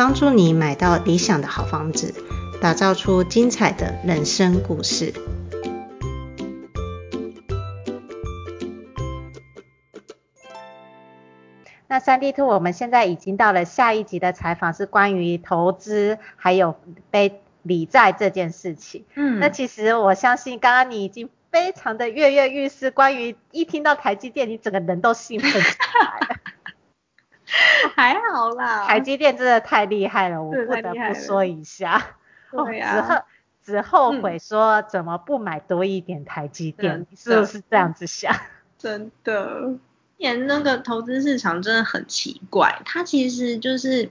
[0.00, 2.14] 帮助你买到理想的好房子，
[2.58, 5.12] 打造出精彩的人生故事。
[11.86, 16.76] 那三 D Two，我们现在已经到了下一集的采访，是关于投资还有
[17.10, 19.04] 背理债这件事情。
[19.16, 26.36] 嗯，那其实我相信，刚刚你已经非常的跃跃欲试，关于一听到台积电，你整个人都兴奋起来了。
[27.96, 32.16] 还好啦，台积电真的太厉害了，我不得不说一下。
[32.50, 33.22] 对呀、啊，只后
[33.64, 38.34] 只后悔说怎么不买多一点台积电，嗯、是不是这样子想？
[38.78, 39.74] 真的，
[40.16, 44.10] 年那个投资市场真的很奇怪，它其实就是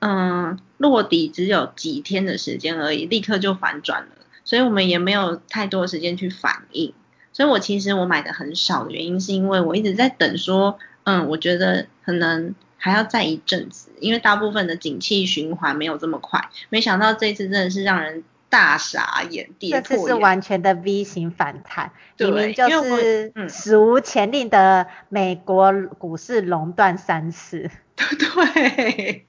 [0.00, 4.08] 嗯落底只有几天的时间而已，立刻就反转了，
[4.44, 6.92] 所以我们也没有太多的时间去反应。
[7.32, 12.54] 所以我其实我买的很少的原因，是因为我一直在等说，嗯，我觉得可能。
[12.78, 16.48] 还要再一阵子，因为大部分的景气循环没有这么快。
[16.70, 19.82] 没想到这次真的是让人大傻眼，跌破眼。
[19.82, 27.68] 这次是完全的 V 型反弹，明明就是史无前例的美国股市垄断三次。
[27.98, 29.26] 对，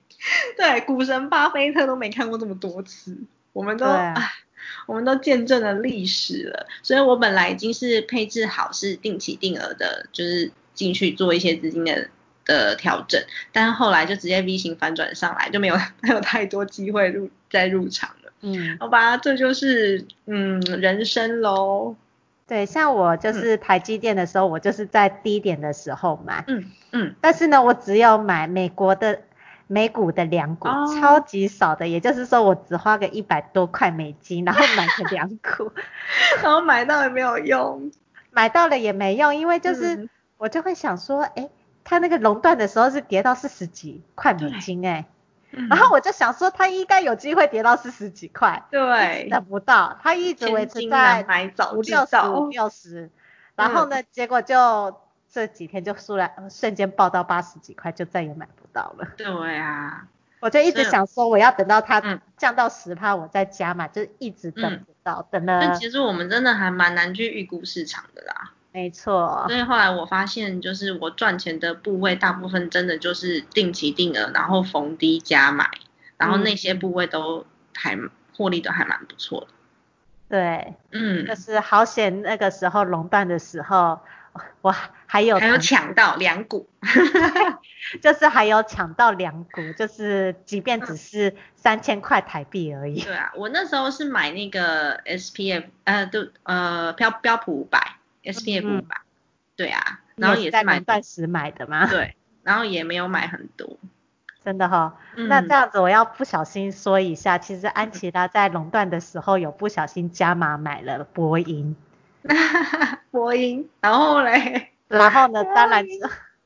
[0.56, 3.18] 对，股神巴菲特都没看过这么多次，
[3.52, 4.14] 我们都，啊、
[4.86, 6.68] 我们都见证了历史了。
[6.84, 12.10] 所以我本来已经是配置好是定期定额的，就是进去做一些资金的。
[12.58, 18.32] 的调整，但是后来就直接 V 型反转上来，就没有 没有太多机会入再入场了。
[18.42, 21.96] 嗯，好吧，这就是嗯人生喽。
[22.48, 26.44] 对，像我就是台积电的时候，嗯、我就是在低点的时候买。
[26.48, 27.16] 嗯嗯。
[27.22, 29.22] 但是呢，我只有买美国的
[29.68, 35.72] 美股的两股，哦，超级少的，也就是说我只花个一百多块美金，然后买了两股，
[36.42, 37.92] 然后买到也没有用，
[38.32, 41.48] 买到了也没用，因为就是、嗯、我就会想说，哎。
[41.90, 45.08] 它那个熔断的时候是跌到四十几块美金哎、
[45.50, 51.26] 嗯，然后我就想说它应该有机会跌到四十几块，对，等不到，它一直维持在
[51.74, 53.10] 五六十五六十，
[53.56, 55.02] 然后呢，结果就
[55.32, 59.08] 这几天就突然瞬间爆到八十几块，就再也买不到了。
[59.18, 60.06] 对啊，
[60.42, 65.60] 我就一直想说我要等到它降到十趴我再加码，就一直等不到，嗯、等了。
[65.60, 68.52] 但其实我们真的还蛮难去预估市场的啦。
[68.72, 75.70] 没错，所以后来我发现，就是我赚钱的部位大部分真的就是定期定额，然后逢低加买，
[76.18, 77.98] 然后那些部位都还
[78.38, 79.48] 获利都还蛮不错的。
[80.30, 84.00] 对，嗯，就是好险那个时候垄断的时候，
[84.62, 84.74] 我
[85.08, 86.70] 还有还有抢到两股，
[88.04, 93.02] 就是还有抢到两股，就是即便只是三千块台币而已。
[93.02, 97.96] 对啊，我那时候是买那个 SPF，呃，都呃标标普五百。
[98.24, 98.98] S P F 五百，
[99.56, 101.88] 对啊，然后也是买钻石买的吗？
[101.88, 103.78] 对，然后也没有买很多，
[104.44, 105.28] 真的哈、哦嗯。
[105.28, 111.76] 那这样子我要不小心说一下，其实安琪拉在垄断的时候有不小心加码买了波音，
[113.12, 115.86] 波音，然后嘞， 然后呢，当然，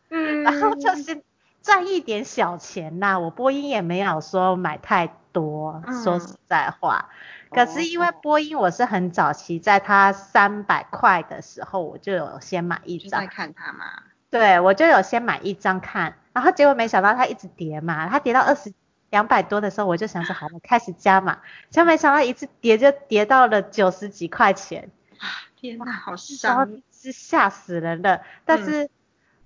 [0.09, 1.23] 嗯，然后就是
[1.61, 7.09] 赚一点小钱呐，我波音也没有说买太多，嗯、说实在话。
[7.53, 13.21] 可是因为波音，我是很早期，在它三百块的时候，我就有先买一张。
[13.21, 13.85] 在看它嘛。
[14.29, 18.73] 对，我就有先买一张看，然后结果没想到它一直跌嘛，它跌到二十
[19.11, 24.89] 两百多的时候，我就想说好，我开始加码，结果没想到一次跌就跌到了九十几块钱。
[25.55, 26.81] 天哪，好伤！
[26.91, 28.21] 是吓死人了。
[28.43, 28.89] 但是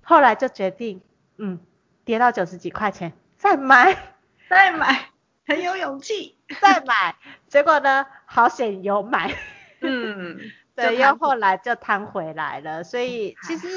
[0.02, 1.02] 后来就决定，
[1.38, 1.60] 嗯，嗯
[2.06, 4.16] 跌到九十几块钱再买，
[4.50, 5.10] 再买。
[5.46, 7.16] 很有勇气 再买，
[7.50, 9.36] 结果呢，好险有买，
[9.82, 10.38] 嗯，
[10.76, 13.68] 对，又后来就摊回来了，所以其实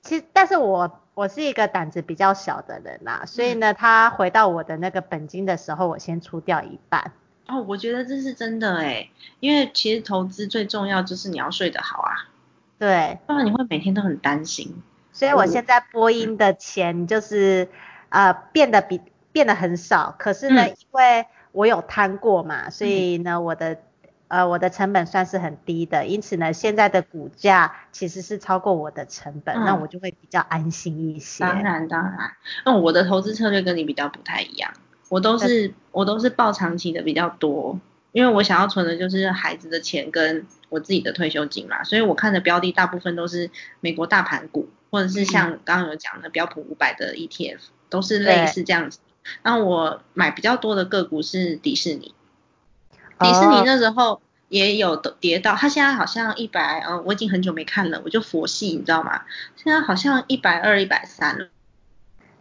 [0.00, 7.12] 其实，但是我我是一个胆子比较小的人啦，所以呢，他回到我的那个本金的时候，我先出掉一半。
[7.46, 9.10] 哦，我觉得这是真的诶，
[9.40, 12.28] 因为其实投资最重要就是你要睡得好啊，
[12.78, 14.82] 对，不然你会每天都很担心。
[15.12, 17.68] 所以我现在播音的钱就是
[18.08, 19.02] 呃变得比。
[19.30, 21.26] 变得很少，可是呢，嗯、因为
[21.58, 23.78] 我有摊过嘛，所以呢，我的
[24.28, 31.42] 呃我的成本算是很低的，因此呢，现在的股价其实是超过我的成本，嗯、那我就会比较安心一些。
[31.42, 32.30] 当然当然，
[32.64, 34.72] 嗯，我的投资策略跟你比较不太一样，
[35.08, 37.76] 我都是我都是抱长期的比较多，
[38.12, 43.50] 因为我想要存的就是孩子的钱跟我自己的退休金嘛，所以我看的标的大部分都是
[43.80, 47.58] 美国大盘股，或者是像刚刚有讲的标普五百的 ETF，
[47.90, 49.00] 都是类似这样子。
[49.42, 52.14] 然后我买比较多的个股是迪士尼，
[53.18, 59.22] 迪士尼那时候也有跌到，它现在好像一百，嗯，我已经很久没看了，我就佛系，你知道吗？
[59.56, 61.48] 现在好像一百二、一百三了。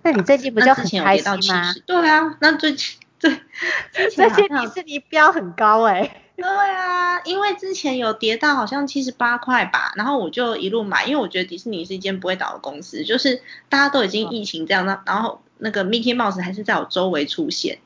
[0.03, 1.73] 那你最近不就很开心吗？
[1.85, 3.31] 对啊，那最近对，
[3.91, 6.21] 之前迪士尼标很高哎、欸。
[6.37, 17.79] 对啊，因为之前有跌到好像七十八块吧，然后我就一路买，因为我觉得迪士尼是一间不会倒的公司，就是大家都已经疫情这样，那、哦、然后那个 Mickey Mouse 还是在我周围出现，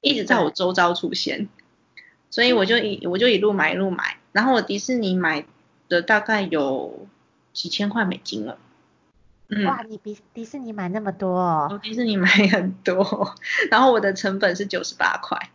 [0.00, 1.48] 一直在我周遭出现，
[2.30, 5.44] 所以我就一我就一路买一路买，然后我迪士尼买
[5.88, 7.06] 的大概有
[7.52, 8.58] 几千块美金了。
[9.48, 11.68] 嗯、哇，你比迪士尼买那么多哦？
[11.70, 13.34] 我迪士尼买很多，
[13.70, 15.50] 然后我的成本是九十八块。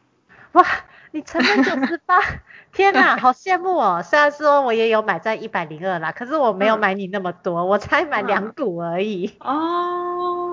[0.53, 0.65] 哇！
[1.11, 2.19] 你成本九十八，
[2.73, 4.03] 天哪，好羡慕哦！
[4.03, 9.33] 虽然说我也有买在一百零二啦，可是我没有买你那么多，嗯、我才买两股而已。
[9.39, 10.46] 哦，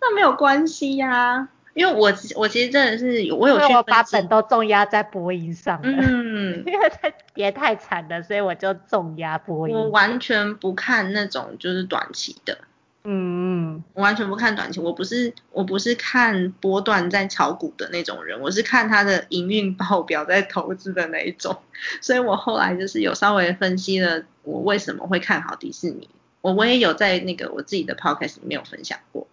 [0.00, 5.88] 那没有关系呀、啊，因为我我其实真的是我有去，把本都重压在播音上了。
[5.88, 9.74] 嗯，因为太跌太惨了，所以我就重压播音。
[9.74, 12.58] 我完全不看那种就是短期的。
[13.06, 21.58] 嗯嗯，我完全不看短期，我不是我不是看波段在炒股的那种人，我是看他的营运报表在投资的那一种，
[22.00, 26.08] 所以我后来就是有稍微分析了我为什么会看好迪士尼，
[26.40, 29.26] 我我也有在那个我自己的 podcast 里面有分享过。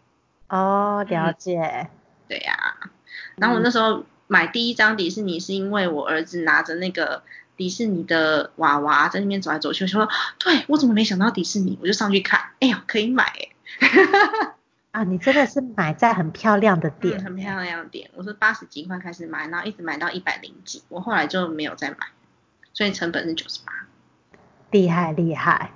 [0.52, 1.60] 哦，了解。
[1.60, 1.88] 嗯、
[2.28, 2.92] 对呀、啊，
[3.38, 7.24] 然后我那时候买第一张迪士尼是因为我儿子拿着那个
[7.56, 13.50] 迪士尼的娃娃在那边走来走去，我说对，我怎么没想到迪士尼，我就上去看，哎呀可以买哎。
[14.92, 18.12] 啊，你真的是买在很漂亮的店，嗯、很漂亮的店。
[18.14, 21.98] 我是八十几块开始买，然后一直买到一百零几，我后来就没有再买，
[22.74, 23.72] 所以成本是九十八。
[24.72, 25.72] 厉害厉害，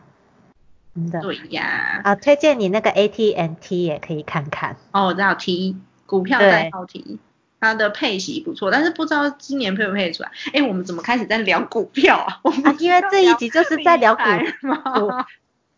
[0.96, 1.20] 真的。
[1.20, 2.02] 对呀。
[2.04, 4.78] 啊，推荐你那个 AT&T 也可以看看。
[4.92, 5.76] 哦，我知道 T
[6.06, 7.20] 股票代号 T，
[7.60, 10.32] 它的配息不错，但是不知道今年配不配出来。
[10.54, 12.40] 哎，我们怎么开始在聊股票啊？
[12.64, 14.24] 啊，因为这一集就是在聊股
[14.62, 15.26] 嘛。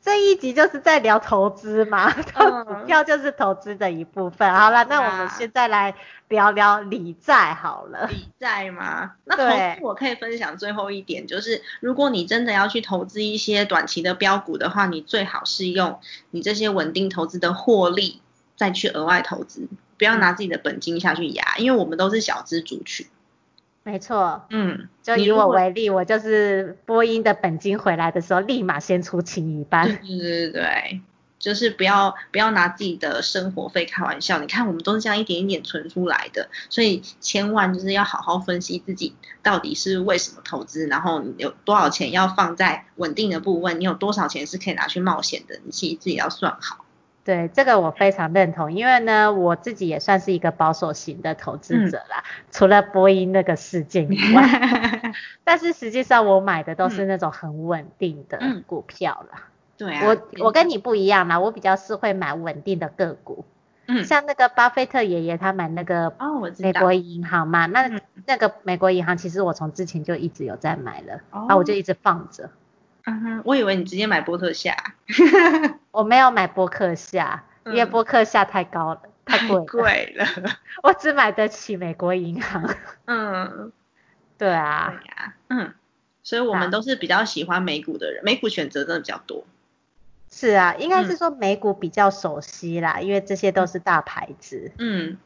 [0.07, 4.49] 这一集就是在聊投资嘛， 股票就是投资的一部分。
[4.53, 5.93] 好了，那我们现在来
[6.29, 8.07] 聊聊理债好了。
[8.07, 9.15] 理债吗？
[9.25, 15.99] 那投资我可以分享最后一点，就是如果你真的要去投资一些短期的标股的话，你最好是用
[16.31, 18.21] 你这些稳定投资的获利
[18.55, 19.67] 再去额外投资，
[19.97, 23.05] 不要拿自己的本金下去压，因为我们都是小资族群。
[23.87, 29.87] 没错，嗯，就以我为例，我就是播音的本金回来的时候，立马先出清一半。
[30.05, 30.99] 对对对，
[31.39, 34.39] 就是不要不要拿自己的生活费开玩笑。
[34.39, 46.83] 你看，我们都是这样一点一点存出来的，所以千万就是要好好分析自己到底是为什么投资，然后有多少钱要放在稳定的部分，你有多少钱是可以拿去冒险的，你其实自己要算好。
[47.27, 55.11] 对，这个我非常认同，因为呢，我自己也算是一个保守型的投资者啦，嗯、 除了波音那个事件以外，
[55.43, 59.41] 但是实际上我买的都是那种很稳定的股票啦。
[59.41, 63.43] 嗯、对啊，我我跟你不一样啦，我比较是会买稳定的个股。
[63.87, 66.13] 嗯，像那个巴菲特爷爷他买那个
[66.59, 72.49] 美国银行嘛，哦、那那个美国银行其实我从之前就一直有在买了，啊、哦，我就一直放着。
[73.09, 74.75] 嗯哼，我以为你直接买波特夏。
[75.91, 79.65] 我没有买波克夏，因为波克夏太高了， 嗯、太贵了。
[79.65, 80.27] 贵了。
[80.83, 82.69] 我只买得起美国银行。
[83.05, 83.71] 嗯，
[84.37, 84.93] 对啊。
[85.01, 85.33] 对啊。
[85.47, 85.73] 嗯，
[86.21, 89.45] 所以我们都是比较喜欢美股的人，美股选择真的比较多。
[90.29, 94.73] 是啊，应该是说美股比较熟悉啦，嗯、因为这些都是大牌子。
[94.77, 95.17] 嗯。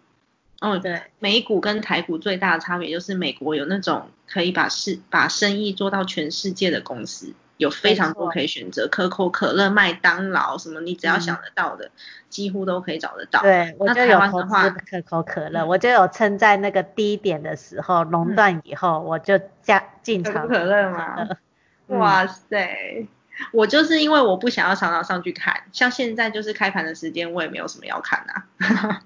[0.59, 7.33] 哦，对，美股跟台股最大的差别就是美国有那种可以把事把生意做到全世界的公司。
[7.62, 11.91] 有非常多可以选择，可口可乐、麦当劳什么，你只要想得到的，嗯、
[12.27, 13.39] 几乎都可以找得到。
[13.41, 14.48] 对，我就有投资
[14.89, 20.34] 可口可乐，我就有趁在那个低点的时候熔断以后，我就加进场。
[20.34, 21.30] 可口可乐吗？
[21.88, 23.08] 嗯、哇塞，
[23.51, 29.03] 我就是因为我不想要常常上去看，像现在就是开盘的时间，我也没有什么要看啊。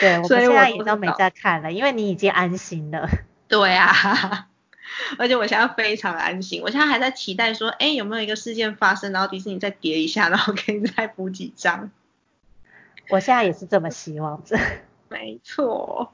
[0.00, 3.06] 对， 我们现在也都没在看了，因为你已经安心了。
[3.46, 4.46] 对啊。
[5.18, 11.90] 而且我现在非常安心，我现在还在期待说，哎，有没有一个事件发生，然后迪士尼再叠一下，然后可以再补几张。
[13.10, 14.58] 我现在也是这么希望着。
[15.08, 16.12] 没错。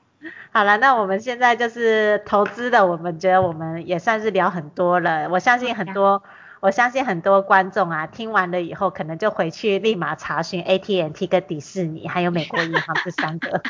[0.52, 5.28] 好了，那我们现在就是投资的，我们觉得我们也算是聊很多了。
[5.30, 6.22] 我相信很多，
[6.60, 13.62] 我相信很多观众啊，听完了以后，可能就回去立马查询 AT&T 跟迪士尼，还有美国银行这三个。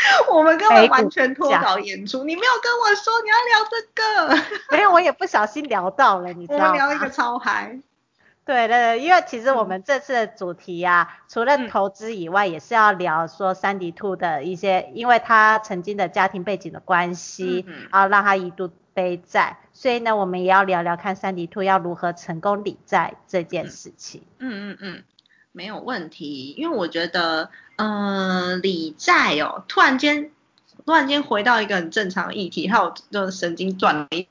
[0.30, 4.44] 我们根本完全脱稿演出，你没有跟我说你要聊这个。
[4.76, 6.64] 没有，我也不小心聊到了，你知道吗？
[6.66, 7.80] 我们聊一个超嗨。
[8.44, 24.22] 对对对，因为其实我们这次的主题啊，嗯、除了投资以外，也是要聊说三迪兔的一些，因为他曾经的家庭背景的关系，嗯嗯，然后让他一度背债，所以呢，我们也要聊聊看三迪兔要如何成功理债这件事情。
[24.38, 25.04] 嗯嗯嗯，
[25.52, 30.32] 没有问题，因为我觉得，呃，理债哦，突然间，
[30.84, 34.26] 突然间回到一个很正常的议题，还有就神经转了一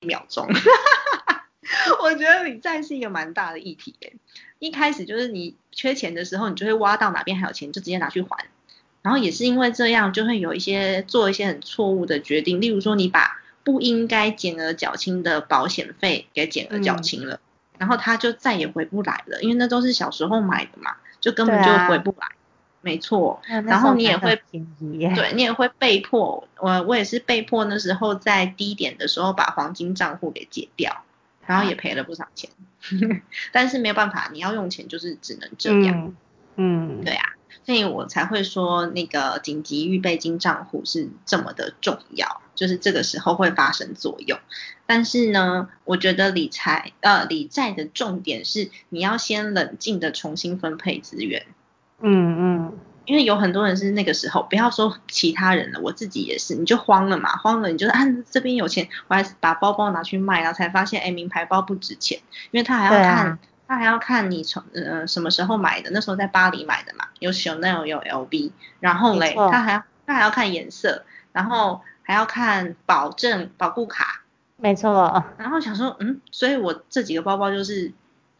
[0.00, 0.46] 秒钟。
[2.00, 4.14] 我觉得理债是一个蛮大的议题诶，
[4.60, 8.46] 一开始就是你缺钱的时候，你就会挖到哪边还有钱，就直接拿去还。
[9.02, 17.40] 然后也是因为这样，就会有一些做一些很错误的决定，例如说你把不应该减额缴清的保险费给减额缴清了，嗯、
[17.78, 22.28] 然后他就再也回不来了，因为那都是小时候买的嘛，就根本就回不来。
[22.78, 31.04] 啊、没错，然后你也会，对，你也会被迫，我我也是被迫那时候在低点的时候把黄金账户给解掉。
[31.46, 32.50] 然后也赔了不少钱，
[33.52, 36.14] 但是没有办法，你要用钱就是只能这样。
[36.56, 37.24] 嗯，嗯对啊，
[37.64, 44.38] 所以我才会说那个紧急预备金账户是这么的重要，就是这个时候会发生作用。
[44.84, 51.46] 但是呢，我觉得理财呃理债的重点是你要先冷静的重新分配资源。
[52.00, 52.78] 嗯嗯。
[53.06, 58.00] 因为有很多人是那个时候，不要说其他人了，我自己也是，你就慌了嘛，慌了，你就啊
[58.30, 68.50] 这边有钱，我还把包包拿去卖，然后才发现，哎，名牌包不值钱，因为他还要看，啊、他还要看你从呃什么时候买的，那时候在巴黎买的嘛，有 Chanel 有 LV，
[68.80, 74.20] 然后嘞，他还要他还要看颜色，然后还要看保证保固卡，
[74.58, 77.90] 没错，然后想说，嗯，所以我这几个包包就是。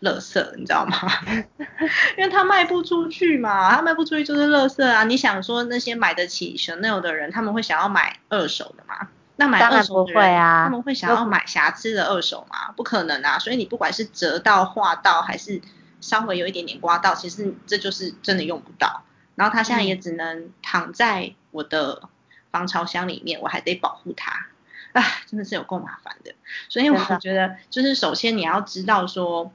[0.00, 0.96] 垃圾，你知道吗？
[2.16, 5.02] 因为他卖不出去嘛，他卖不出去就是垃圾啊。
[5.04, 9.08] 你想说那些买得起 Chanel 的人，他们会想要买二手的吗？
[9.34, 12.72] 那买二手的人，啊、他们会想要买瑕疵的二手吗？
[12.76, 13.38] 不可能啊。
[13.38, 15.60] 所以你不管是折到、划到，还是
[16.00, 19.02] 稍微有一点点刮到，其实这就是真的用不到。
[19.34, 22.08] 然后他现在也只能躺在我的
[22.50, 24.46] 防潮箱里面，我还得保护它。
[24.92, 26.34] 唉，真的是有够麻烦的。
[26.68, 29.52] 所以我觉得，就是首先你要知道说。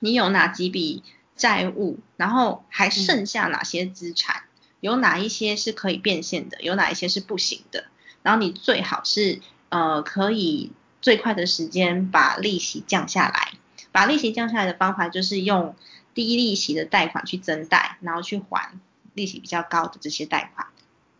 [0.00, 1.02] 你有哪几笔
[1.36, 4.42] 债务，然后还剩下哪些资产？
[4.80, 6.60] 有哪一些是可以变现的？
[6.60, 7.86] 有哪一些是不行的？
[8.22, 9.40] 然后你最好是
[9.70, 13.52] 呃可以最快的时间把利息降下来。
[13.90, 15.74] 把利息降下来的方法就是用
[16.14, 18.78] 低利息的贷款去增贷，然后去还
[19.14, 20.68] 利息比较高的这些贷款。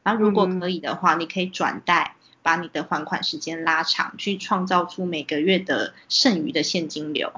[0.04, 7.32] 然后如果可以的话，你可以转贷，把你的还款时间拉长，去创造出每个月的剩余的现金流。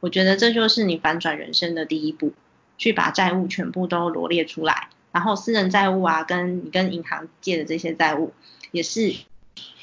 [0.00, 2.32] 我觉得这就是你反转人生的第一步，
[2.78, 8.32] 去把债务全部都罗列出来，然后私人债务啊，跟你跟银行借的这些债务，
[8.70, 9.14] 也是，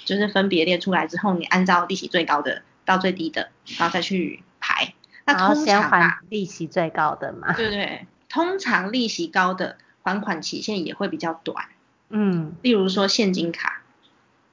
[0.06, 4.94] 就是分别列出来之后，你按照利息最高的到最低的，然后再去排。
[5.26, 7.54] 那通常啊，利息最高的嘛。
[7.54, 11.66] 对对，通常利息高的还款期限也会比较短。
[12.10, 12.56] 嗯。
[12.64, 13.84] 例如说现金卡，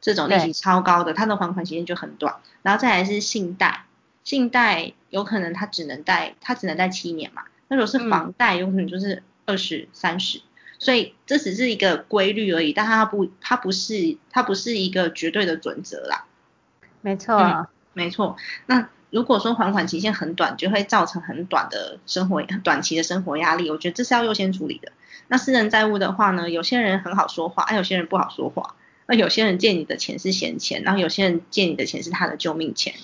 [0.01, 2.37] 这种利息超高的，它的还款期限就很短。
[2.63, 3.85] 然后再来是信贷。
[4.25, 7.45] 信贷有可能他只能贷，他只能贷七年嘛。
[7.69, 10.41] 那如果是房贷，有可能就是二十三十。
[10.77, 16.27] 所以这只是一个规律而已，但它不，它不是，它不是一个绝对的准则啦。
[17.01, 18.37] 没错，嗯，没错。
[18.67, 23.71] 那如果说还款期限很短，就会造成很短的生活，短期的生活压力。
[23.71, 24.93] 我觉得这是要优先处理的。
[25.29, 28.75] 那私人债务的话呢，有些人很好说话，啊，有些人不好说话。
[29.07, 32.95] 那有些人借你的钱是闲钱，然后有些人借你的钱是他的救命钱。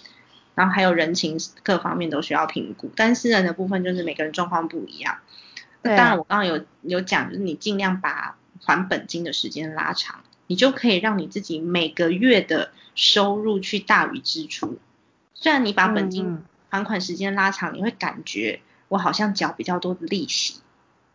[0.60, 5.16] 然后还有人情各方面都需要评估，但私人的部分就是每个人状况不一样。
[5.80, 14.78] 那当然我刚刚有有讲，就是你尽量把还本金的时间拉长，你就可以让你自己每个月的收入去大于支出。
[15.32, 20.60] 虽然你把本金还款时间拉长，你会感觉我好像缴比较多的利息，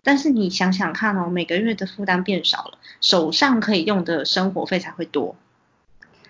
[0.01, 5.35] 但是你想想看哦，每个月的负担变少了，手上可以用的生活费才会多。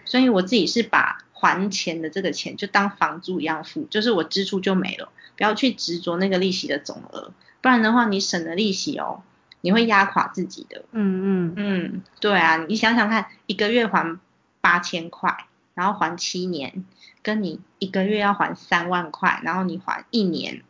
[0.04, 1.20] 所以我自己是把。
[1.46, 9.22] 还钱的这个钱就当房租一样付，就是我支出就没了，不要去执着那个利息的总额，不然的话你省了利息哦，
[9.62, 10.84] 你会压垮自己的。
[10.92, 14.18] 嗯嗯嗯，对啊，你想想看，一个月还
[14.60, 16.84] 八千块，然后还七年，
[17.22, 20.64] 跟你一个月要还三万块，然后你还一年，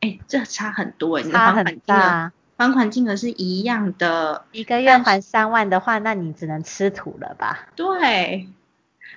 [0.00, 7.68] 哎，这差很多哎，你的还款金额，还款金额是一样的，一个月还三万的话，那你只能吃土了吧？
[7.74, 8.48] 对。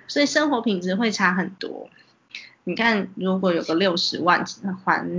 [0.08, 1.89] 所以生活品质会差很多。
[2.63, 4.46] 你看，如果有个六十万
[4.84, 5.10] 还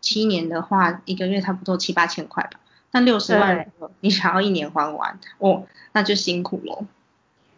[0.00, 2.60] 七年的话，一个月差不多七八千块吧。
[2.92, 3.66] 那六十万
[4.00, 6.84] 你想要一年还完，哦，那就辛苦喽。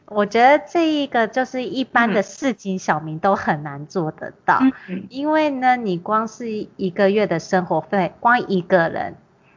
[0.07, 9.15] 我觉得这一个就是一般的市井小民都很难做得到，嗯、因为呢，你光是一个月的生活费，光一个人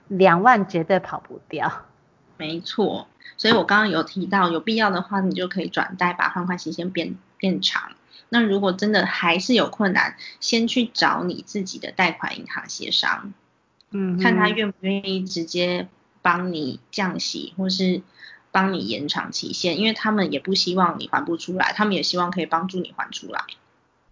[0.09, 1.71] 两万绝对跑不掉。
[2.41, 3.07] 没错，
[3.37, 7.91] 所以我刚刚有提到，有必要的话，你就可以转贷，把还款期限变变长。
[8.29, 13.31] 那如果真的还是有困难，先去找你自己的贷款银行协商，
[13.91, 15.87] 嗯，看他愿不愿意直接
[16.23, 18.01] 帮你降息，或是。
[18.53, 23.45] 帮你延长期限，因为他们也不希望你还不出来，他们也希望可以帮助你还出来。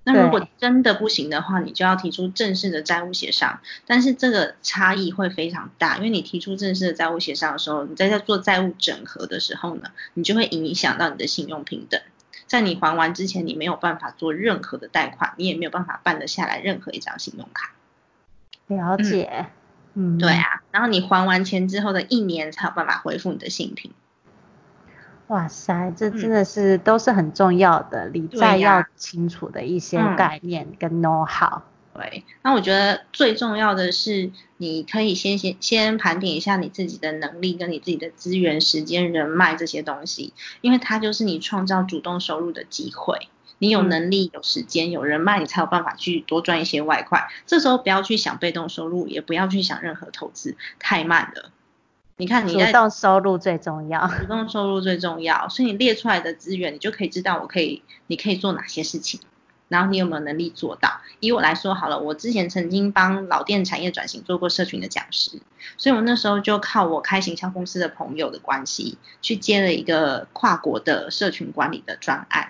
[0.06, 12.02] 那如果真的不行的话，你就要提出正式的债务协商，但是这个差异会非常大，因为你提出正式的债务协商的时候，你在在做债务整合的时候呢，你就会影响到你的信用平等，
[12.48, 17.74] 在你还完之前，你没有办法做任何的贷款，你也没有办法办得下来任何一张信用卡。
[18.68, 19.48] 了解，
[19.94, 23.92] 嗯，对啊，然后你还完钱之后的一年才有办法恢复你的信评。
[25.30, 31.62] 哇塞，这真的是都是很重要的，理财要清楚的一些概念跟 know how。
[31.94, 43.28] 对，那我觉得最重要的是，你可以先先先盘点一下你自己的能力跟你自己的资源、时间、人脉这些东西，因为它就是你创造主动收入的机会。
[43.62, 47.28] 你有能力、有时间、有人脉，你才有办法去多赚一些外快。
[47.46, 51.52] 这时候不要去想被动收入，也不要去想任何投资，太慢了。
[52.20, 59.22] 你看你，你主动收入最重要，主动收入最重要，所以你列出来的资源，你就可以知道我可以，你可以做哪些事情，
[59.70, 61.00] 然后你有没有能力做到。
[61.22, 65.40] 以我来说好了，我之前曾经帮老店产业转型做过社群的讲师，
[65.78, 72.50] 所以我那时候就靠我开行销公司的朋友的关系，去接了一个跨国的社群管理的专案。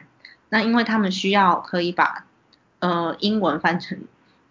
[0.50, 2.26] 那因为他们需要可以把
[2.80, 4.00] 呃英文翻成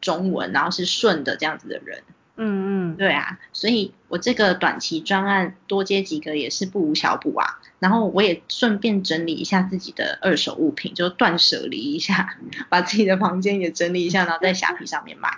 [0.01, 2.05] 中文，然后是顺的这样子的人。
[2.39, 7.59] 嗯嗯，对啊，所以我这个短期专案多接几个也是不无小补啊。
[7.81, 12.37] 然后我也顺便整理一下自己的二手物品，就断舍离一下，
[12.69, 15.29] 把自己的房间也整理一下，然后在虾皮上面卖。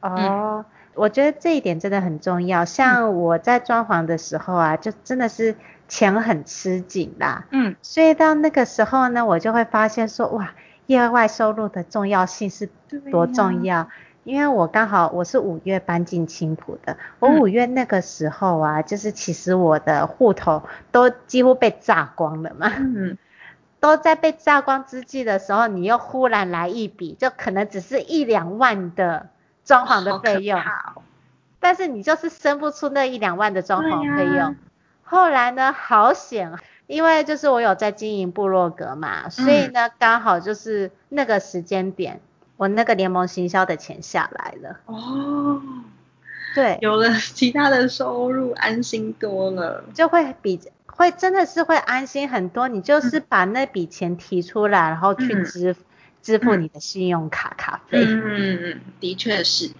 [0.00, 2.64] 哦，嗯、我觉得这一点真的很重要。
[2.64, 5.56] 像我在装潢的时候啊，就真的是
[5.88, 7.46] 钱很吃紧啦。
[7.50, 10.52] 嗯，所以到那个时候呢，我就会发现说，哇，
[10.86, 12.68] 业外收入的重要性是
[13.10, 13.88] 多重要。
[14.26, 23.16] 因为我刚好我是五月搬进青浦的，我五月那个时候啊，嗯、就是其实我的户头都几乎被炸光了嘛，嗯，
[23.78, 29.28] 都在被炸光之际的时候，你又忽然来一笔，就可能只是一两万的
[29.64, 31.02] 装潢的费用，哦、
[31.60, 34.40] 但是你就是生不出那一两万的装潢费用。
[34.40, 34.56] 啊、
[35.04, 36.52] 后来呢，好险，
[36.88, 42.20] 因为就是我有在经营部落格嘛，所以呢，刚、嗯、好就是那个时间点。
[42.56, 45.60] 我那个联盟行销的钱下来了哦，
[46.54, 52.68] 对，有了其他的收入，安心多了，就会比会真的是会安心很多。
[52.68, 55.76] 你就是把那笔钱提出来，嗯、然后去支、嗯、
[56.22, 58.02] 支付你的信用卡卡费。
[58.02, 59.72] 嗯嗯嗯，的确是。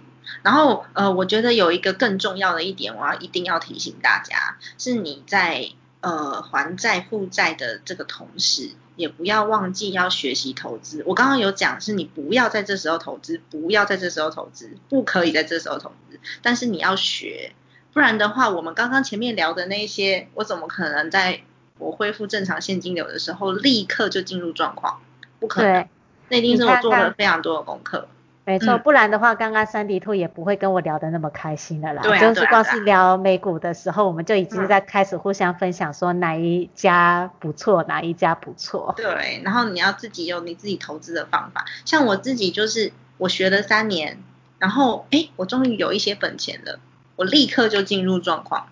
[0.43, 5.69] 然后呃，我觉得有一个更重要的一点，我要一定要提醒大家，是你在
[6.01, 8.69] 呃还债负债的这个同时。
[8.97, 11.03] 也不要忘记要学习投资。
[11.05, 16.19] 我刚刚有讲，是你不要在这时候投资，不要在这时候投资，不可以在这时候投资。
[16.41, 17.53] 但是你要学，
[17.93, 21.41] 不然的话，我们刚刚前面聊的那些，我怎么可能在
[21.77, 24.99] 我恢复正常现金流的时候立刻就进入状况？
[25.39, 25.87] 不可能，
[26.29, 28.09] 那一定是我做了非常多的功课。
[28.47, 32.01] 没错，不然的话，刚刚三迪兔也不会跟我聊得那么开心的啦。
[32.01, 38.93] 对、啊，就是光是聊美股的时候，我们就已经在开始互相分享说哪一家不错，哪一家不错。
[38.95, 41.65] 对，然后你要自己有你自己投资的方法。
[41.83, 44.17] 像我自己就是，我学了三年，
[44.59, 46.79] 然后哎，我终于有一些本钱了，
[47.17, 48.67] 我立刻就进入状况。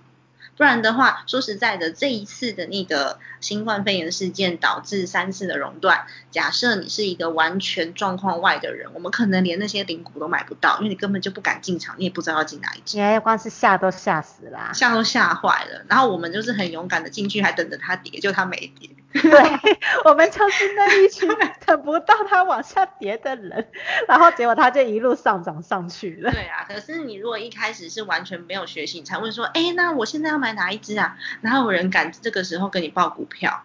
[0.57, 6.05] 不然的话，说实在的，这一次的那个新冠肺炎事件导致三次的熔断。
[6.31, 12.99] 假设你是一个完全状况外的人，我们可能连那些零股都买不到，因为你根本就不敢进场，你也不知道要进哪一只。
[12.99, 15.85] 哎，光是吓都吓死了，吓都吓坏了。
[15.89, 18.89] 然后我们就是很勇敢的进去，还等着它跌，就它没跌。
[19.21, 21.29] 对，我们就是那一群
[21.65, 23.67] 等不到它往下跌的人，
[24.07, 26.31] 然后结果它就一路上涨上去了。
[26.31, 31.17] 对啊，可是你如果一开始是完全没有学习，你才问说，哎，那我现在要买哪一只啊？
[31.41, 33.63] 哪有人敢这个时候跟你报股票？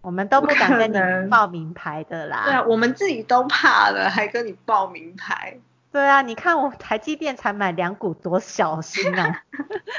[0.00, 2.42] 我们都不敢跟你报名牌的啦。
[2.44, 5.58] 对啊，我们自己都怕了，还跟你报名牌。
[5.94, 9.44] 对啊，你看我台积电才买两股，多小心啊！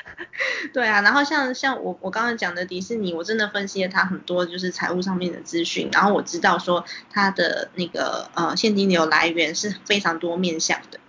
[0.74, 11.00] 对啊，然后像像我我刚刚讲的迪士尼，我真的分析了它很多就是财务上面的资讯，然后我知道说它的那个呃现金流来源是非常多面向的，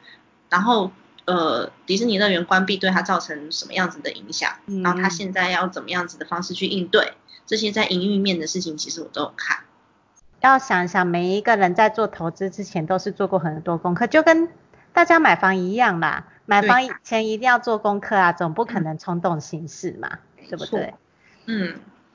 [0.50, 0.92] 然后
[1.24, 9.64] 呃迪士尼乐园关闭对它造成什么样子的影响，嗯、然后它现在要怎么样子的方式去应对，这些在营运面的事情，其实我都有看。
[10.42, 14.48] 要想想每一个人在做投资之前都是做过很多功课，就跟
[14.96, 20.94] 大家买房一样啦，买房前一定要做功课啊，总不可能冲动行事嘛，嗯、对不对？
[21.44, 21.74] 嗯，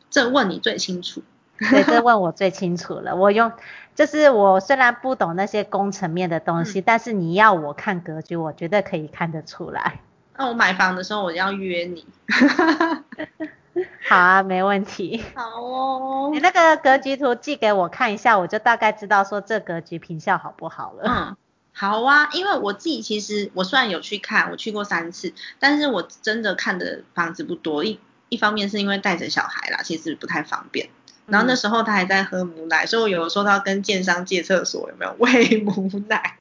[0.09, 1.21] 这问你最清楚。
[1.59, 3.15] 对，这问我最清楚了。
[3.15, 3.51] 我用，
[3.93, 9.99] 就是我虽然不懂那些工程面的东西，嗯、但是你要我看格局，我绝对可以看得出来。
[10.35, 12.07] 那我买房的时候我要约你。
[14.09, 15.23] 好啊，没问题。
[15.35, 16.31] 好哦。
[16.33, 21.03] 你那个格局图寄给我看一下，我就大概知道说这格局坪效好不好了。
[21.05, 21.37] 嗯，
[21.73, 27.83] 好啊，因为我自己其实我虽然有去看，我去过三次，但是我真的看的房子不多。
[27.83, 30.89] 一一方面是因为带着小孩啦，其实不太方便。
[31.27, 36.37] 然后那时候他还在喝母奶，嗯、所以我有的时候他要跟建商借厕所，有没有 喂母奶，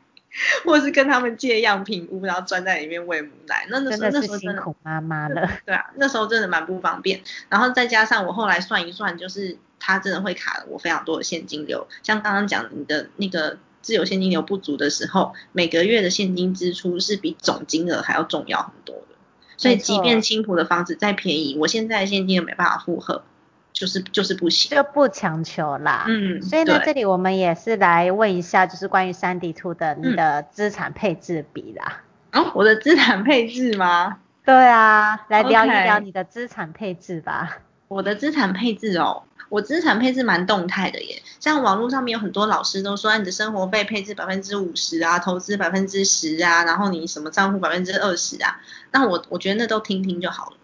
[0.65, 3.67] 或是跟他们借样品屋，然后钻在里面喂母奶。
[3.71, 5.49] 那那时候真的是辛苦妈妈了。
[5.65, 7.23] 对啊，那时候真的蛮不方便。
[7.49, 11.87] 然后再加上我后来算一算，就是他真的会卡了我非常多的现金流。
[12.03, 19.17] 像刚刚讲你的那个自有现金流不足的时候，每个月的现金支出是比总金额还要重要很多的。
[19.57, 23.23] 所以即便青浦的房子再便宜，我现在的现金也没办法负荷。
[23.73, 26.05] 就是就是不行，就不强求啦。
[26.09, 32.03] 嗯，所以呢，这里我们也是来问一下，就是关于三 D Two 的你的资产配置比啦。
[32.33, 34.19] 嗯、哦，我的资产配置吗？
[34.45, 37.49] 对啊，来聊一聊你的资产配置吧。
[37.49, 37.61] Okay.
[37.87, 41.23] 我的资产配置哦，我资产配置蛮动态的耶。
[41.39, 48.59] 像网络上面有很多老师都说，你的生活费配置百分之五十啊，投资百分之十啊，然后你什么账户百分之二十啊，
[48.93, 50.57] 那我我觉得那都听听就好了。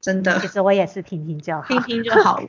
[0.00, 2.40] 真的，其实我也是听听就好，听听就好。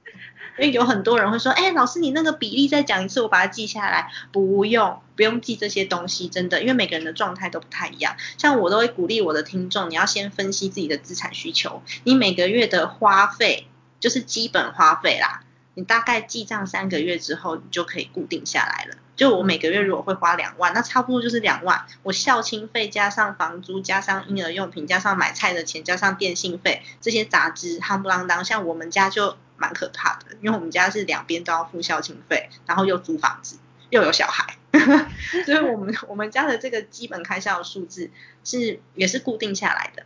[0.58, 4.12] 因为有很多人会说，哎、欸，老师你那个比例再讲一次，我把它记下来。
[4.32, 8.15] 不用，不用记这些东西，真的，因为每个人的状态都不太一样。
[8.38, 13.67] 像我都会鼓励我的听众，你要先分析自己的资产需求，你每个月的花费
[14.01, 15.43] 就是基本花费啦。
[15.80, 18.98] 你大概记账三个月之后，你就可以固定下来了。
[19.15, 21.86] 就我每个月如果会花两万，那差不多就是两万。
[22.04, 28.44] 我孝亲费加上房租，加上婴儿用品，加上买菜的钱，加上电信费，这些杂支夯不啷当。
[28.44, 33.58] 像我们家就蛮可怕的，因为我们家是两边都要付孝亲费，然后又租房子，
[33.89, 34.58] 又有小孩，
[35.46, 38.12] 所以我们我们家的这个基本开销的数字
[38.44, 40.04] 是也是固定下来的。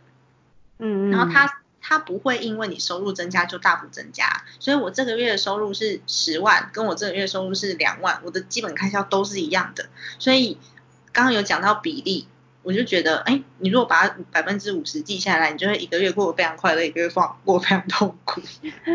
[0.78, 1.63] 嗯，然后他。
[1.86, 10.56] 它不会因为你收入增加就大幅增加，所以我这个月的收入是十万，跟我这个月收入是两万，我的基本开销都是一样的，所以
[11.12, 12.26] 刚刚有讲到比例。
[12.64, 18.40] 我就觉得，哎，你如果把它百分之五十记下来，你就会一个月过得非常快乐，一个月过过得非常痛苦。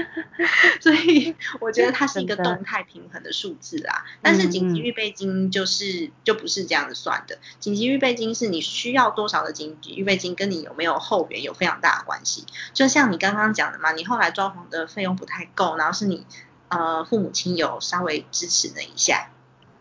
[0.81, 4.03] 所以我觉得它是一个动态平衡的数字啦。
[4.21, 7.37] 但是紧急预备金就是、嗯、就不是这样子算的。
[7.59, 12.45] 紧急预备金是你需要多少的紧急预备金，跟你有没有后援有非常大的关系。
[12.73, 16.25] 就像你刚刚讲的嘛，你后来装潢的费用不太够，然后是你
[16.69, 19.29] 呃父母亲有稍微支持了一下。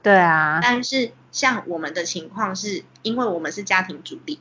[0.00, 4.40] 对啊，但是像我们的情况是，因为我们是家庭主力，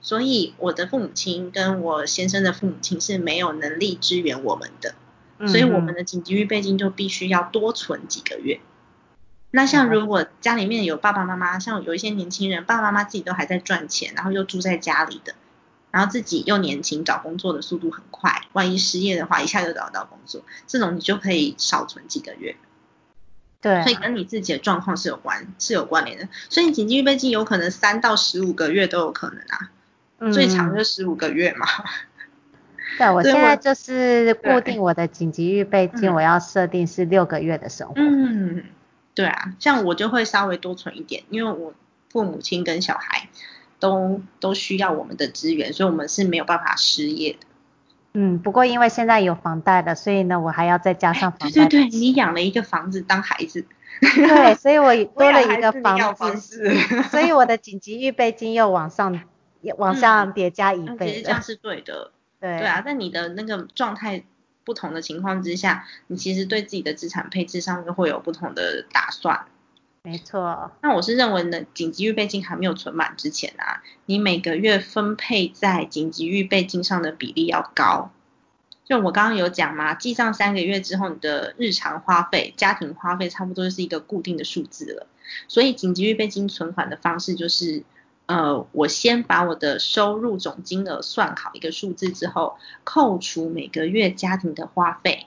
[0.00, 4.94] 所以我的父母亲跟我先生的父母亲是没有能力支援我们的，
[5.38, 8.60] 嗯、所以我们的紧急预备金就必须要多存几个月。
[9.50, 15.34] 那像如果家里面有爸爸妈妈，像有一些年轻人，爸爸妈妈自己都还在赚钱，然后又住在家里的，
[15.90, 22.56] 然后自己又年轻，找工作的速度很快，万一失业的话，一下就找到工作，这种你就可以少存几个月。
[23.60, 29.70] 对、啊，所以跟你自己的状况是有关是有关联的，所以你紧急预备金有可能三到十五个月都有可能啊，
[30.18, 31.66] 嗯、 最长就十五个月嘛。
[32.98, 37.94] 对，我 现在就是固定我的紧急预备金，我要设定是六个月的生活。
[37.96, 38.64] 嗯，
[39.14, 41.74] 对啊，像我就会稍微多存一点，因为我
[42.10, 43.28] 父母亲跟小孩
[43.80, 47.45] 都都需要我们的资源，所以我们是没有办法失业的。
[48.18, 51.50] 嗯，不过因为现在有房贷了，所以呢，我还要再加上房贷。
[51.50, 53.66] 对对对，你养了一个房子当孩子。
[54.00, 56.74] 对， 所以我多了一个房子，
[57.10, 59.20] 所以我的紧急预备金又往上，
[59.76, 61.08] 往上叠加一倍。
[61.08, 62.10] 其实这样是对的。
[62.40, 62.58] 对。
[62.58, 64.24] 对啊，在你的那个状态
[64.64, 69.44] 不同的情况之下，你其实对自己的资产配置上面会有不同的打算。
[70.06, 70.70] 没错。
[70.82, 78.12] 那我是认为呢，紧急预备金还没有存满之前啊，你每个月分配在紧急预备金上的比例要高。
[78.84, 85.08] 就我刚刚有讲嘛，记账三个月之后，你的日常花费、家庭花费差不多就是一个固定的数字了。
[85.48, 87.82] 所以紧急预备金存款的方式就是，
[88.26, 95.26] 呃，我先把我的收入总金额算好一个数字之后，扣除每个月家庭的花费，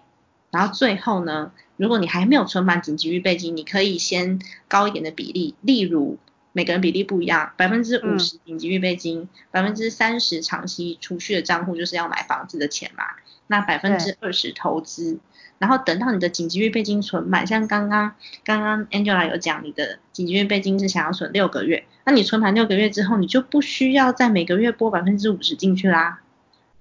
[0.51, 6.19] 然后最后呢，如果你还没有存满紧急预备金，你可以先高一点的比例，例如。
[6.51, 13.03] 每个人比例不一样，百分之五十紧急预备金，百分之三十长期储蓄的账户就是要买房子的钱嘛，
[13.45, 15.19] 那百分之二十投资，
[15.59, 26.19] 然后等到你的紧急预备金存满，像刚刚刚刚 Angela 有讲，你的紧急预备金是想要存六个月，那你存满六个月之后，你就不需要再每个月拨百分之五十进去啦，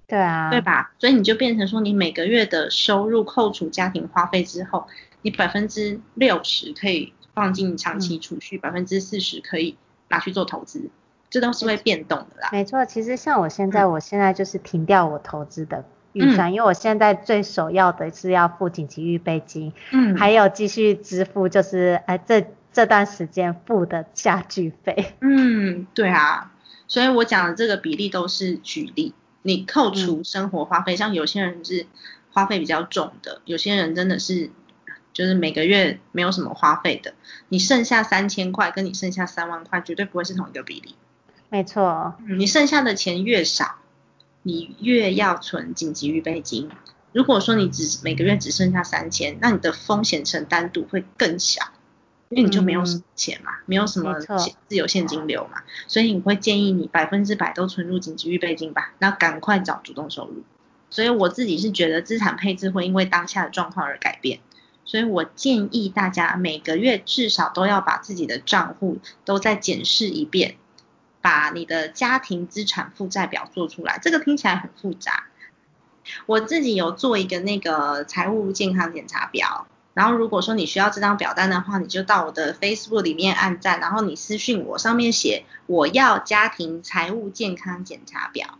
[0.08, 0.90] 对啊，对吧？
[0.98, 4.88] 所以你就变成说，你每个月的收入扣除家庭花费之后，
[5.22, 7.12] 你百分之六十可以。
[7.34, 9.76] 放进长期储蓄，百分之四十可以
[10.08, 10.90] 拿去做投资，
[11.30, 12.48] 这都是会变动的啦。
[12.50, 25.14] 没错，其实像我现在，嗯、我现在就是停掉我投资的预算，嗯、因为我现在最首要的是要付紧急预备金，嗯，还有继续支付就是呃这这段时间付的家具费。
[25.20, 26.52] 嗯，对啊，
[26.88, 31.86] 所以我讲的这个比例都是举例，你扣除生活花费，嗯、像有些人是
[32.32, 34.50] 花费比较重的，有些人真的是。
[35.14, 37.12] 就是每个月没有什么花费的，
[37.48, 40.94] 你剩下三千块，跟你剩下三万块绝对不会是同一个比例。
[41.48, 43.78] 没错，你剩下的钱越少，
[44.44, 46.70] 你越要存紧急预备金。
[47.12, 51.64] 如果说你只每个月只剩下三千，那你的风险承担度会更小，
[52.30, 54.14] 因为你就没有什么钱嘛，嗯、没有什么
[54.68, 60.42] 自由现金流嘛，所以你会建议你百分之百都存入紧急预备金吧，那赶快找主动收入。
[60.90, 64.40] 所以我自己是觉得资产配置会因为当下的状况而改变。
[64.84, 70.56] 所以我建议大家每个月至少都要把自己的账户都再检视一遍，
[71.20, 73.98] 把你的家庭资产负债表做出来。
[74.00, 75.24] 这个听起来很复杂，
[76.24, 79.66] 我自己有做一个那个财务健康检查表。
[79.98, 88.58] 然后如果说你需要这张表单的话，你就到我的 Facebook 里面按赞，然后你私讯我，上面写我要家庭财务健康检查表，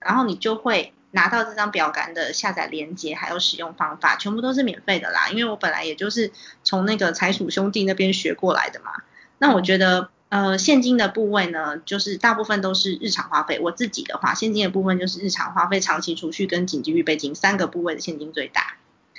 [0.00, 0.94] 然后你就会。
[1.10, 5.30] 拿到这张表格的下载链接，还有使用方法，全部都是免费的啦。
[5.30, 6.30] 因为我本来也就是
[6.62, 8.92] 从那个财鼠兄弟那边学过来的嘛。
[9.38, 13.58] 那我觉得，呃，现金的部位呢，就是大部分都是日常花费。
[13.58, 18.76] 我自己的话，现金的部分就是日常花费、长期储蓄跟紧急预备金三个部位的现金最大。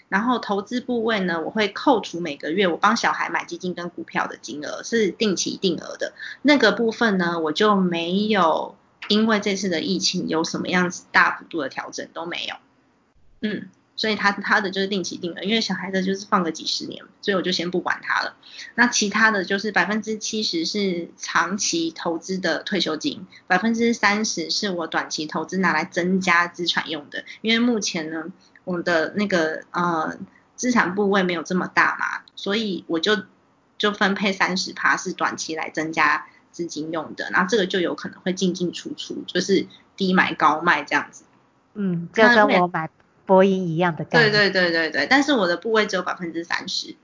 [0.09, 6.13] 然后投资部位呢，我会扣除每个月我帮小孩买基金跟股票的金额，是定期定额的。
[6.41, 8.75] 那个部分呢，我就没有。
[9.07, 12.55] 因为这次的疫情有什么样子大幅度的调整都没有，
[13.41, 18.35] 嗯，所以他他的就是定期定额，因为小孩子就是放个几十年，所以我就先不管他了。
[18.75, 28.25] 那其他的就是百分之七十是长期投资的退休金，百分之三十是我短期投资拿来增加资产用的，因为目前呢，
[28.69, 30.17] 我的那个呃
[30.55, 33.23] 资产部位没有这么大嘛，所以我就
[33.77, 36.27] 就分配三十趴是短期来增加。
[36.51, 41.23] 资金用的，然后这个就有可能会进进出出，就是低买高卖这样子。
[41.75, 42.89] 嗯，就跟我买
[43.27, 44.31] 波音一样的概念。
[44.31, 46.95] 对对对对对，但是我的部位只有百分之三十。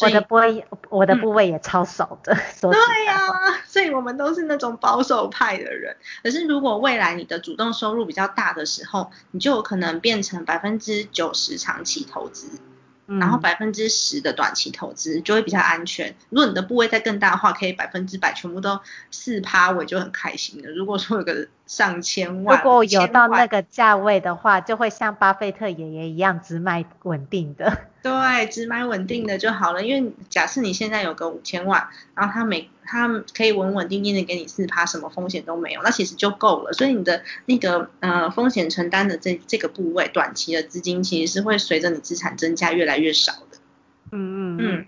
[0.00, 2.32] 我的波音，我的部位也超少的。
[2.62, 5.96] 嗯、对呀、啊，所以我们都是那种保守派的人。
[6.22, 12.60] 可是如果未来你的主动收入比较大的时候，你就有可能变成百分之九十长期投资。
[13.06, 16.14] 然后百分之十的短期投资就会比较安全。
[16.30, 20.70] 如果你的部位再更大的话，可以百分之百全部都四趴，我就很开心了。
[20.70, 27.86] 如果说有个上千万，如果有到那个价位的话，就会像巴菲特爷爷一样只买稳定的。
[28.02, 29.84] 对，只买稳定的就好了。
[29.84, 36.72] 因为假设你现在有个五千万，然后他每他可以稳稳定定的给你四趴，什么风险都没有，那其实就够了。
[36.72, 43.58] 所以你的那个呃风险承担的这这个部位，短期的资金其实是会随着你资产增加越来越少的。
[44.12, 44.86] 嗯嗯嗯。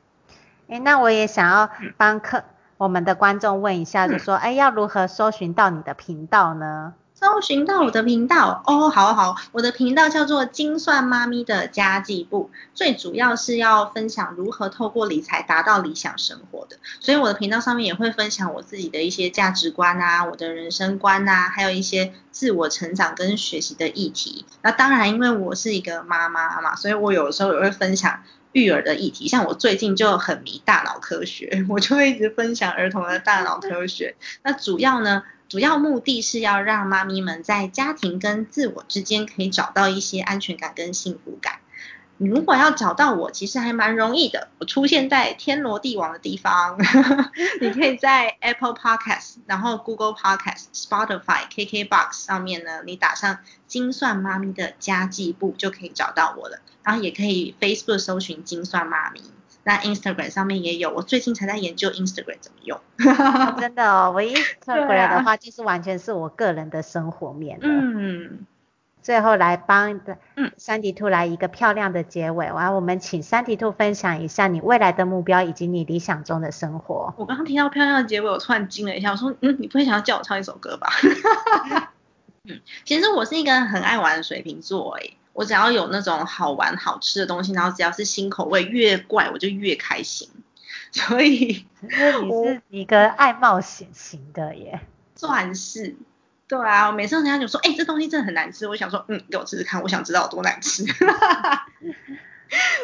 [0.68, 2.44] 哎，那我也想要帮客、嗯、
[2.76, 6.94] 我们的观众问一下，就说 哎、嗯、要如何搜寻到你的频道呢？
[7.28, 8.62] 搜寻到我的频道。
[8.66, 24.46] 哦，好好，我的频道叫做精算妈咪的家计部，最主要是要分享如何透过理财达到理想生活的，所以我的频道上面也会分享我自己的一些价值观啊，我的人生观啊，还有一些自我成长跟学习的议题。
[24.62, 34.16] 那当然，因为我是一个妈妈嘛，所以我有的时候也会分享育儿的议题，像我最近就很迷大脑科学，我就会一直分享儿童的大脑科学。
[34.42, 41.60] 那主要呢，主要目的是要让妈咪们在家庭跟自我之间可以找到一些安全感跟幸福感。
[42.20, 44.48] 你如果要找到我，其实还蛮容易的。
[44.58, 46.76] 我出现在天罗地网的地方，
[47.62, 56.58] 你可以在 Apple Podcast，然后 Google Podcast、Spotify、KKBox 上面呢，你打上“精算妈咪的家计簿”就可以找到我了。
[56.82, 59.22] 然后也可以 Facebook 搜寻“精算妈咪”。
[59.68, 62.78] 那 Instagram 上面也有，我最近才在研究 Instagram 怎么用。
[62.78, 67.58] 哦、真的哦，我 Instagram 的话就是完全是我个人的生活面。
[67.60, 68.46] 嗯。
[69.02, 70.00] 最后来帮
[70.36, 77.12] 嗯珊迪兔来一个漂亮的结尾，完我们请珊迪兔分享一下你未来的目标以及你理想中的生活。
[77.18, 80.88] 我刚刚听到漂亮的结尾，我突然惊了一下，我说嗯，你不会想要叫我唱一首歌吧？
[82.48, 90.28] 嗯，其实我是一个很爱玩的水瓶座诶，我只要有那种好玩好吃的东西，然后只要是新口味，越怪我就越开心。
[90.90, 94.80] 所以， 你是一个爱冒险型的耶，
[95.14, 95.94] 算是。
[96.48, 100.84] 对啊，我每次人家就说，哎、欸，这东西真的很难吃，我想说，嗯，给我吃吃看，我想知道有多难吃。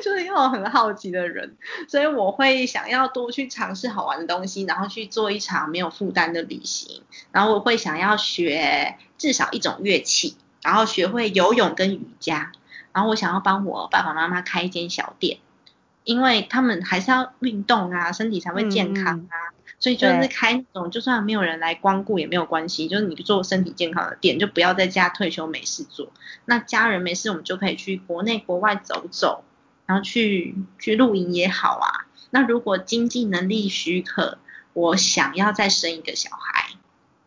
[0.05, 1.57] 就是因为我很好奇的人，
[1.89, 7.03] 所以我会想要多去尝试好玩的东西，然后去做一场没有负担的旅行。
[7.33, 12.51] 然后我会想要学至少一种乐器，然后学会游泳跟瑜伽。
[12.93, 15.39] 然后我想要帮我爸爸妈妈开一间小店，
[16.03, 19.37] 因为他们还是要运动啊，身体才会健康啊。
[19.51, 26.11] 嗯所以就是开那种，就算没有人来光顾也没有关系，就是你做身体健康的店，就不要在家退休没事做。
[26.47, 29.45] 那家人没事，我们就可以去国内国外走走，
[29.85, 32.07] 然后去去露营也好啊。
[32.31, 34.39] 那如果经济能力许可，
[34.73, 36.71] 我想要再生一个小孩，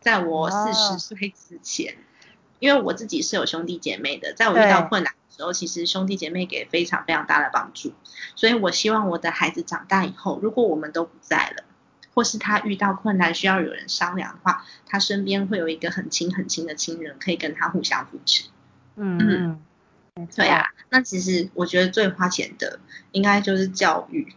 [0.00, 1.96] 在我四十岁之前，
[2.58, 7.92] 因为我自己是有兄弟姐妹的，在我遇到困难的时候，其实兄弟姐妹给非常非常大的帮助。
[8.34, 11.64] 所以我希望我的孩子长大以后，如果我们都不在了。
[12.14, 18.48] 或是他遇到困难需要有人商量的话，他身边会有一个很亲很亲的亲人可以跟他互相扶持。
[18.96, 19.62] 嗯嗯，
[20.16, 22.80] 嗯对啊，那其实我觉得最花钱的
[23.12, 24.34] 应该就是教育，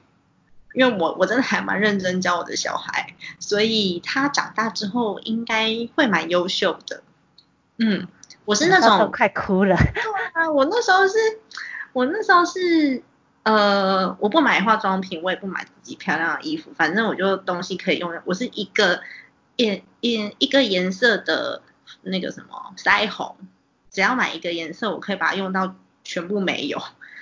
[0.75, 7.01] 因为我我真的还蛮认真教我的小孩，所以他长大之后应该会蛮优秀的。
[7.83, 8.07] 嗯，
[8.45, 9.75] 我是那种快哭了。
[9.75, 10.01] 对
[10.33, 11.17] 啊，我那时候是，
[11.93, 13.03] 我那时候是。
[13.43, 18.13] 呃，我不买化妆品，我也不买自己漂亮的衣服，反正我就东西可以用。
[18.23, 19.01] 我是一个
[19.55, 21.63] 颜一一个颜色的
[22.03, 23.35] 那个什么腮红，
[23.89, 26.79] 只要买一个颜色，我可以把它用到全部没有，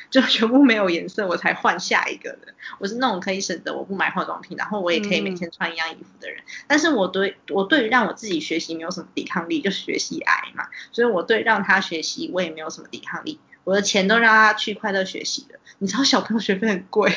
[0.10, 2.54] 就全部没有颜色，我才换下一个的。
[2.80, 6.40] 我是那种可以省得我不买化妆品，然后我也可以每天穿一样衣服的人。
[6.40, 13.40] 嗯、但是我对我对于让我自己学习没有什么抵抗力，就学习癌嘛，所以我对让他学习我也没有什么抵抗力。
[13.64, 17.14] 我的钱都让他去快乐学习了，你知道小朋友学费很贵，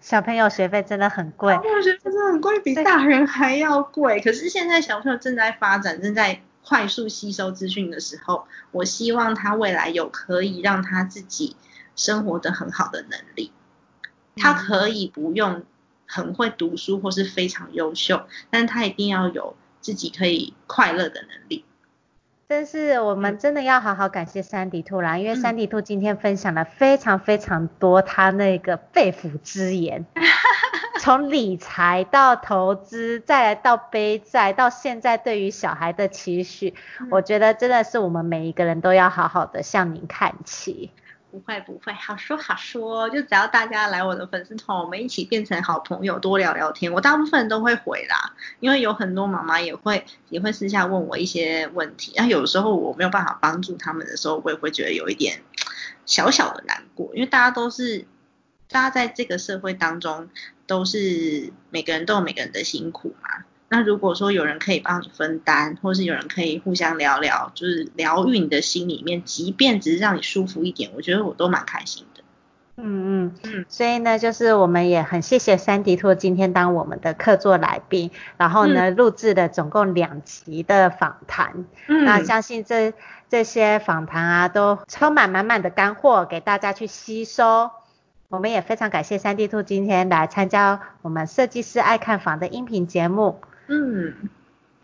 [0.00, 4.20] 小朋友学费真的很贵，小朋友学费真的很贵，比大人还要贵。
[4.20, 11.56] 可是现在小朋友正在发展，正在快速吸收资讯的时候，我希望他未来有可以让他自己
[11.96, 13.52] 生活的很好的能力。
[14.36, 15.64] 他可以不用
[16.06, 21.64] 很会读书或是非常优秀，但他一定要有自己可以快乐的能力。
[22.46, 30.04] 但是我们真的要好好感谢三迪兔啦，因为三迪兔今天分享了非常非常多他那个肺腑之言，
[31.00, 36.74] 从理财到投资，再来到背债，到现在对于小孩的期许，
[37.10, 40.90] 我觉得真的是我们每一个人都要好好的向您看齐。
[41.30, 46.92] 不会不会，好说好说，就只要大家来我的粉丝团，我们一起变成好朋友，多聊聊天。
[46.92, 55.42] 我大部分都会回啦，因为有很多妈妈也会也会私下问我一些问题，然后有时候我没有办法帮助他们的时候，我也会觉得有一点
[56.04, 58.04] 小小的难过，因为大家都是
[58.68, 60.28] 大家在这个社会当中
[60.66, 63.44] 都是每个人都有每个人的辛苦嘛。
[63.72, 72.22] 那如果说有人可以帮你分担，或是有人可以互相聊聊，就是疗愈你的心里面，即便只是让你舒服一点，我觉得我都蛮开心的。
[72.82, 81.66] 嗯嗯嗯，所以呢，就是我们也很谢谢三迪兔今天当我们的客座来宾，然后呢，录制了总共两集的访谈。
[81.86, 82.92] 嗯，那相信这
[83.28, 87.70] 这些访谈啊，都充满满满的干货给大家去吸收。
[88.28, 93.40] 我们也非常感谢三迪兔今天来参加我们设计师爱看房的音频节目。
[93.70, 94.14] 嗯，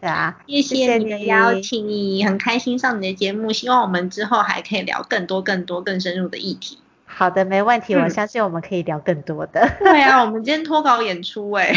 [0.00, 6.78] 对啊，谢谢你的邀请，你很开心上你的节目，希望我们之后还可以聊更多更多更深入的议题。
[7.04, 9.68] 好的，没问题，嗯、我相信我们可以聊更多的。
[9.80, 11.74] 对啊，我们今天脱稿演出哎，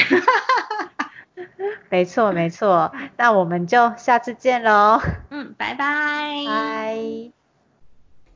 [1.89, 5.01] 没错没错，那我们就下次见喽。
[5.31, 6.45] 嗯，拜拜。
[6.45, 7.38] 拜。